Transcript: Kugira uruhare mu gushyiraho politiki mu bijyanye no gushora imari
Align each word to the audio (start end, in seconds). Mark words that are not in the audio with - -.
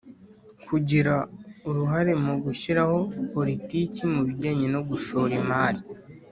Kugira 0.67 1.15
uruhare 1.69 2.13
mu 2.25 2.33
gushyiraho 2.43 2.99
politiki 3.33 4.01
mu 4.13 4.21
bijyanye 4.27 4.67
no 4.75 4.81
gushora 4.89 5.31
imari 5.41 5.81